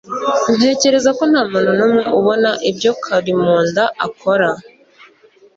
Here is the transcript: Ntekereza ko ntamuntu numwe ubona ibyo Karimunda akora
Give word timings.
Ntekereza 0.57 1.09
ko 1.17 1.23
ntamuntu 1.31 1.71
numwe 1.77 2.03
ubona 2.19 2.49
ibyo 2.69 2.91
Karimunda 3.03 3.83
akora 4.05 4.49